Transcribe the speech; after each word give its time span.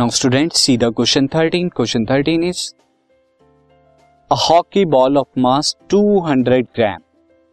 Now, 0.00 0.08
students, 0.08 0.60
see 0.60 0.78
the 0.78 0.92
question 0.92 1.28
13. 1.28 1.68
Question 1.68 2.06
13 2.06 2.42
is, 2.42 2.74
a 4.30 4.34
hockey 4.34 4.84
ball 4.86 5.18
of 5.18 5.26
mass 5.36 5.74
200 5.88 6.62
gram, 6.74 7.02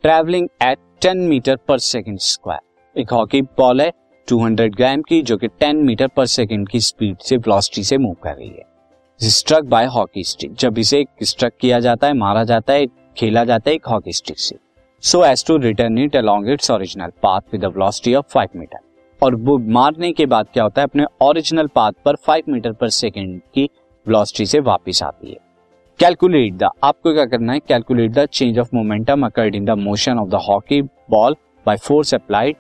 traveling 0.04 0.48
at 0.62 0.80
10 1.02 1.28
meter 1.28 1.58
per 1.58 1.78
second 1.78 2.22
square. 2.22 2.62
एक 2.96 3.12
hockey 3.14 3.42
ball 3.42 3.82
है 3.82 3.92
200 4.28 4.70
ग्राम 4.76 5.02
की, 5.02 5.22
जो 5.22 5.38
कि 5.38 5.48
10 5.48 5.74
metre 5.74 6.08
per 6.08 6.26
second 6.26 6.70
की 6.70 6.80
speed 6.80 7.18
से 7.18 7.38
velocity 7.38 7.84
से 7.84 7.98
move 7.98 8.16
कर 8.24 8.36
रही 8.36 8.50
है 8.50 9.30
स्ट्रक 9.30 9.64
बाय 9.66 9.86
हॉकी 9.86 10.24
स्टिक 10.24 10.56
जब 10.56 10.80
इसे 10.80 11.06
स्ट्रक 11.24 11.54
किया 11.62 11.80
जाता 11.80 12.08
है, 12.08 12.14
मारा 12.14 12.44
जाता 12.44 12.74
है, 12.74 12.88
खेला 13.18 13.44
जाता 13.44 13.70
है 13.70 13.76
एक 13.76 13.88
हॉकी 13.88 14.14
स्टिक 14.14 14.40
से 14.40 14.58
so 15.02 15.26
as 15.26 15.46
to 15.46 15.58
return 15.58 15.98
it 15.98 16.16
along 16.16 16.50
its 16.50 16.72
original 16.72 17.12
path 17.24 17.42
with 17.54 17.66
velocity 17.66 18.16
of 18.16 18.38
5 18.38 18.56
metre 18.56 18.87
और 19.22 19.36
वो 19.36 19.58
मारने 19.58 20.12
के 20.12 20.26
बाद 20.26 20.48
क्या 20.54 20.64
होता 20.64 20.82
है, 20.82 20.88
अपने 20.88 21.06
ओरिजिनल 21.22 21.68
पाथ 21.68 21.92
पर 22.06 22.16
5 22.28 22.50
मीटर 22.50 22.72
पर 22.72 22.90
सेकेंड 22.92 23.40
की 23.54 23.70
वेलोसिटी 24.06 24.46
से 24.46 24.60
वापस 24.62 25.04
आती 25.04 25.32
है। 25.32 25.38
कैलकुलेट 26.00 26.54
द 26.54 26.70
आपको 26.84 27.14
क्या 27.14 27.26
करना 27.26 27.54
है 27.54 27.60
calculate 27.60 28.12
the 28.12 28.26
change 28.26 28.60
of 28.60 28.70
momentum 28.74 29.26
occurred 29.26 29.56
in 29.56 29.66
the 29.66 29.78
motion 29.80 30.20
of 30.20 30.30
the 30.30 30.42
hockey 30.48 30.82
ball 30.82 31.36
by 31.66 31.78
force 31.78 32.14
applied 32.14 32.56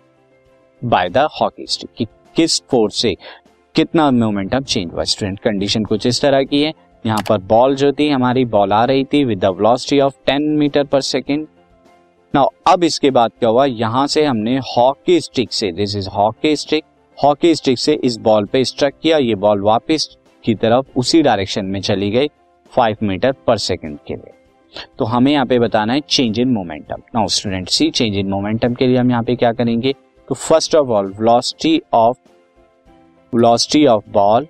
by 0.82 1.10
the 1.10 1.28
hockey 1.42 1.66
stick 1.68 1.90
कि 1.98 2.06
किस 2.36 2.62
फोर्स 2.72 2.96
से 2.96 3.16
कितना 3.76 4.10
मोमेंटम 4.12 4.64
चेंज 4.64 4.92
हुआ 4.94 5.04
स्टूडेंट 5.04 5.40
कंडीशन 5.40 5.84
कुछ 5.86 6.06
इस 6.06 6.22
तरह 6.22 6.44
की 6.44 6.62
है। 6.64 6.74
यहाँ 7.06 7.22
पर 7.30 7.38
बॉल 7.40 7.76
जो 7.76 7.92
थी, 7.92 8.10
हमारी 8.10 8.46
बॉल 8.46 8.72
आ 8.74 8.84
रही 8.86 9.04
थी 9.04 9.24
with 9.26 9.40
the 9.40 9.46
velocity 9.48 10.00
of 10.00 10.14
10 10.28 10.48
metre 10.58 10.84
per 10.84 11.02
second 11.02 11.48
now 12.38 12.50
अब 12.68 12.84
इसके 12.84 13.10
बाद 13.12 13.32
क्या 13.40 13.50
हुआ? 13.50 13.66
यहाँ 13.66 14.06
से 14.08 14.24
हमने 14.26 14.58
हॉकी 14.68 15.20
स्टिक 15.22 15.54
से 15.54 15.72
this 15.72 15.96
is 15.96 16.10
hockey 16.10 16.56
stick 16.56 16.84
hockey 17.18 17.54
stick 17.56 17.78
से 17.80 17.94
इस 18.04 18.18
बॉल 18.18 18.46
पे 18.46 18.64
स्ट्रक 18.64 18.94
किया। 19.04 19.18
ये 19.18 19.36
बॉल 19.36 19.62
वापस 19.62 20.08
की 20.44 20.54
तरफ़ 20.56 21.00
उसी 21.00 21.22
डायरेक्शन 21.22 21.66
में 21.66 21.80
चली 21.82 22.10
गई 22.12 22.28
फाइव 22.74 22.98
मीटर 23.04 23.32
पर 23.48 23.58
सेकेंड 23.58 23.98
के 24.08 24.16
लिए। 24.16 24.34
तो 25.00 25.06
हमें 25.06 25.32
यहाँ 25.32 25.46
पे 25.46 25.60
बताना 25.60 25.94
है 25.94 26.02
change 26.10 26.40
in 26.40 26.50
momentum 26.50 27.02
now 27.16 27.28
student 27.30 27.70
see 27.70 27.90
change 27.92 28.18
in 28.18 28.30
momentum 28.30 28.74
के 28.74 28.88
लिए 28.88 28.98
हम 28.98 29.12
यहाँ 29.12 29.24
पे 29.24 29.36
क्या 29.36 29.52
करेंगे? 29.54 29.94
तो 30.28 30.36
first 30.36 30.76
of 30.76 30.90
all 30.90 31.12
velocity 31.20 31.82
of 31.94 32.18
velocity 33.34 33.86
of 33.88 34.10
ball 34.12 34.48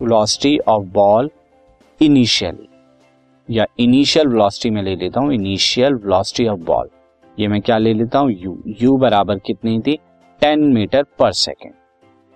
velocity 0.00 0.58
of 0.68 0.86
ball 0.94 1.30
initially 2.00 2.68
या 3.48 3.66
इनिशियल 3.80 4.28
वेलोसिटी 4.28 4.70
में 4.70 4.82
ले 4.82 4.96
लेता 4.96 5.20
हूँ 5.20 5.32
इनिशियल 5.34 5.94
वेलोसिटी 5.94 6.46
ऑफ़ 6.46 6.60
बॉल 6.62 6.88
ये 7.38 7.48
मैं 7.48 7.60
क्या 7.60 7.78
ले 7.78 7.94
लेता 7.94 8.18
हूँ? 8.18 8.30
यू 8.32 8.62
यू 8.66 8.96
बराबर 8.96 9.38
कितनी 9.38 9.80
थी? 9.80 9.98
Ten 10.40 10.60
metre 10.60 11.02
per 11.02 11.32
second. 11.32 11.74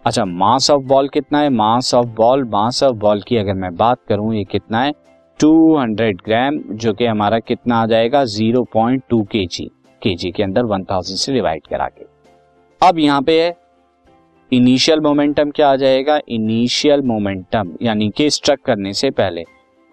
अच्छा 0.06 0.24
मास 0.24 0.70
ऑफ़ 0.70 0.82
बॉल 0.82 1.08
कितना 1.08 1.40
है? 1.40 1.50
Mass 1.50 1.94
of 1.94 2.06
ball, 2.06 2.44
mass 2.44 2.82
of 2.82 2.96
ball 2.96 3.20
की 3.20 3.36
अगर 3.36 3.54
मैं 3.54 3.76
बात 3.76 3.98
करूँ, 4.08 4.34
ये 4.34 4.44
कितना 4.44 4.82
है? 4.82 4.92
200 5.40 6.24
ग्राम, 6.24 6.58
जो 6.58 6.92
कि 6.92 7.06
हमारा 7.06 7.38
कितना 7.38 7.82
आ 7.82 7.86
जाएगा? 7.86 8.24
0.2 8.24 9.22
केजी। 9.22 9.36
केजी 9.36 9.68
के 10.02 10.10
जी 10.10 10.14
के 10.14 10.14
जी 10.14 10.30
के 10.30 10.42
अंदर 10.42 10.62
1000 10.62 11.16
से 11.16 11.32
डिवाइड 11.32 11.66
करा 11.66 11.86
के। 11.86 12.06
अब 12.86 12.98
यहाँ 12.98 13.22
पे 13.22 13.44
है, 13.44 13.56
इनिशियल 14.52 15.00
मोमेंटम 15.00 15.50
क्या 15.50 15.70
आ 15.70 15.76
जाएगा? 15.76 16.20
इनिशियल 16.28 17.02
मोमेंटम, 17.02 17.72
यानी 17.82 18.10
कि 18.10 18.30
स्ट्रक 18.30 18.60
करने 18.60 18.92
से 18.92 19.10
पहले। 19.10 19.44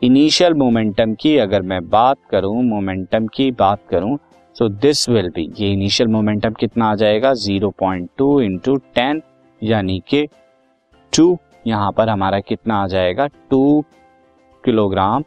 इनिशियल 0.04 0.54
मोमेंटम 0.54 1.14
की 1.14 1.38
अगर 1.38 1.62
मैं 1.62 1.90
बात 1.90 2.18
करूँ, 2.30 2.64
मोमेंटम 2.64 3.28
की 3.28 3.52
बात 3.52 3.80
करूँ 3.90 4.18
सो 4.56 4.68
दिस 4.70 5.08
विल 5.10 5.30
बी 5.30 5.44
ये 5.60 5.72
इनिशियल 5.72 6.10
मोमेंटम 6.10 6.54
कितना 6.54 6.86
आ 6.86 6.96
जाएगा? 6.96 7.32
0.2 7.36 7.72
पॉइंट 7.80 8.10
टू 8.18 8.40
इंटू 8.42 8.76
टेन 8.96 9.22
यानी 9.62 10.00
कि 10.08 10.28
टू 11.14 11.38
यहाँ 11.68 11.92
पर 11.92 12.10
हमारा 12.10 12.40
कितना 12.42 12.76
आ 12.76 12.88
जाएगा? 12.88 13.28
Two 13.28 13.84
kilogram 14.64 15.24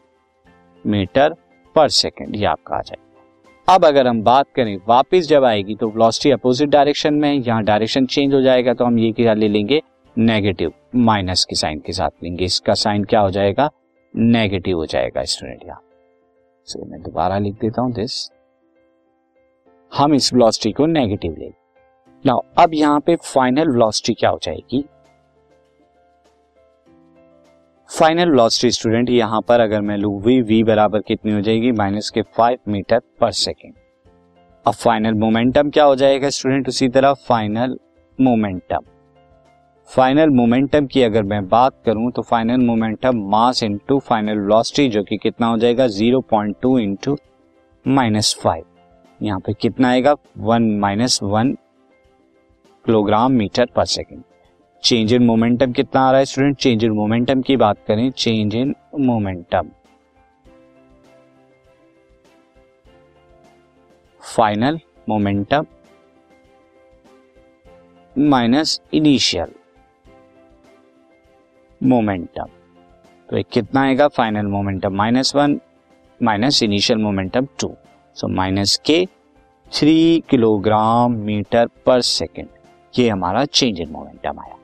metre 0.85 1.35
per 1.77 1.89
second 1.91 2.37
ये 2.37 2.45
आपका 2.47 2.77
आ 2.77 2.81
जाएगा। 2.81 3.75
अब 3.75 3.85
अगर 3.85 4.07
हम 4.07 4.23
बात 4.23 4.47
करें, 4.57 4.77
वापस 4.89 5.27
जब 5.29 5.45
आएगी 5.45 5.75
तो 5.75 5.89
वेलोसिटी 5.89 6.31
अपोजिट 6.31 6.69
डायरेक्शन 6.69 7.15
में, 7.15 7.33
यहाँ 7.33 7.63
डायरेक्शन 7.65 8.07
चेंज 8.07 8.35
हो 8.35 8.41
जाएगा 8.43 8.75
तो 8.75 8.85
हम 8.85 8.99
ये 8.99 9.11
क्या 9.13 9.35
ले 9.35 9.49
लेंगे? 9.49 9.83
नेगेटिव 10.17 10.73
माइनस 10.97 11.45
के 11.45 11.57
साइन 11.57 11.81
के 11.87 11.93
साथ 11.93 12.23
लेंगे। 12.23 12.45
इसका 12.45 12.75
साइन 12.77 13.05
क्या 13.05 13.21
हो 13.21 13.31
जाएगा? 13.31 13.71
नेगेटिव 14.15 14.77
हो 14.77 14.87
जाएगा 14.87 15.25
स्टूडेंट 15.25 15.65
यहाँ। 15.65 15.81
सो 16.69 16.85
मैं 16.85 17.03
दोबारा 17.03 17.39
लिख 17.39 17.55
देता 17.61 17.83
हूँ 17.83 17.93
दिस 17.95 18.29
हम 19.99 20.15
इस 20.15 20.35
वेलोसिटी 20.35 20.73
को 20.73 20.87
नेगेटिव 20.87 21.37
ले 21.39 21.49
नाउ 22.27 22.41
अब 22.59 22.75
यहाँ 22.75 23.01
पे 23.01 23.17
फाइनल 23.17 23.69
वेलोसिटी 23.69 24.15
क्या 24.15 24.31
हो 24.31 24.39
जाएगी? 24.43 24.85
फाइनल 27.99 28.31
वेलोसिटी 28.31 28.71
स्टूडेंट 28.71 29.11
यहाँ 29.11 29.41
पर 29.41 29.61
अगर 29.61 29.81
मैं 29.81 29.97
लू 29.97 30.21
वी 30.21 30.41
वी 30.43 30.65
बराबर 30.65 31.01
कितनी 31.01 31.33
हो 31.33 31.41
जाएगी? 31.41 31.73
माइनस 31.73 32.11
के 32.11 32.23
फाइव 32.23 32.59
मीटर 32.69 33.01
पर 33.21 33.33
सेकेंड 33.33 33.75
अब 34.67 34.75
फाइनल 34.75 35.15
मोमेंटम 35.15 35.71
क्या 35.71 35.85
हो 35.85 35.97
जाएगा 35.97 36.31
स्टूडेंट 36.31 36.69
उसी 36.69 36.89
तरह 36.89 37.13
फाइनल 37.13 37.79
मोमेंटम 38.21 38.81
फाइनल 39.87 40.31
मोमेंटम 40.31 40.87
की 40.87 41.03
अगर 41.03 41.23
मैं 41.23 41.49
बात 41.49 41.83
करूँ 41.87 42.13
तो 42.13 42.23
final 42.23 42.67
momentum 42.67 43.29
mass 43.31 43.63
into 43.63 43.99
final 43.99 44.39
velocity 44.39 44.89
जो 44.89 45.03
कि 45.03 45.17
कितना 45.17 45.47
हो 45.47 45.59
जाएगा? 45.59 45.87
0.2 45.87 46.23
point 46.31 46.57
two 46.63 46.79
into 46.79 47.19
minus 47.87 48.39
five 48.41 48.65
यहाँ 49.23 49.41
पे 49.41 49.53
कितना 49.53 49.89
आएगा? 49.89 50.15
One 50.39 50.71
minus 50.81 51.19
one 51.23 51.53
kilogram 52.85 53.33
metre 53.33 53.67
per 53.67 53.85
second 53.85 54.23
change 54.83 55.13
in 55.13 55.23
momentum 55.27 55.73
कितना 55.73 56.01
आ 56.01 56.11
रहा 56.11 56.19
है 56.19 56.25
स्टूडेंट 56.25 56.57
चेंज 56.57 56.85
इन 56.85 56.91
मोमेंटम 56.91 57.43
की 57.43 57.57
बात 57.57 57.79
करें 57.89 58.11
change 58.11 58.55
in 58.55 58.75
momentum 59.01 59.71
final 64.21 64.79
momentum 65.09 65.67
minus 68.19 68.81
initial 68.95 69.53
momentum 71.81 72.47
तो 73.29 73.43
कितना 73.53 73.83
आएगा? 73.83 74.09
Final 74.09 74.47
momentum 74.47 74.95
minus 74.97 75.35
one 75.37 75.61
minus 76.21 76.63
initial 76.63 76.99
momentum 76.99 77.47
two 77.61 77.75
so 78.17 78.29
minus 78.29 78.81
के 78.87 79.09
three 79.73 80.23
kilogram 80.31 81.13
metre 81.13 81.67
per 81.67 82.01
second 82.01 82.49
ये 82.99 83.09
हमारा 83.09 83.45
चेंज 83.45 83.81
इन 83.81 83.91
मोमेंटम 83.91 84.41
आया। 84.41 84.57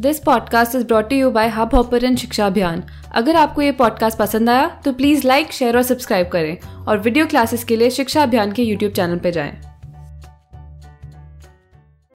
This 0.00 0.18
podcast 0.18 0.74
is 0.74 0.86
brought 0.86 1.12
you 1.12 1.30
by 1.30 1.48
Hubhopper 1.74 2.16
Shiksha 2.16 2.46
Abhiyan 2.46 2.84
अगर 3.12 3.36
आपको 3.36 3.62
ये 3.62 3.72
पॉडकास्ट 3.72 4.18
पसंद 4.18 4.50
आया 4.50 4.80
तो 4.84 4.92
प्लीज़ 4.92 5.26
लाइक 5.26 5.52
शेयर 5.52 5.76
और 5.76 5.82
सब्सक्राइब 5.82 6.28
करें 6.28 6.84
और 6.86 6.98
वीडियो 6.98 7.26
क्लासेस 7.26 7.64
के 7.64 7.76
लिए 7.76 7.90
शिक्षा 7.90 8.22
अभियान 8.22 8.52
के 8.52 8.62
यूट्यूब 8.62 8.92
चैनल 8.92 9.18
पर 9.18 9.30
जाएँ। 9.30 9.69